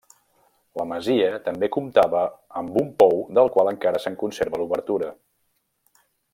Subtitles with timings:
[0.79, 2.23] La masia també comptava
[2.63, 5.15] amb un pou del qual encara se'n conserva l'obertura.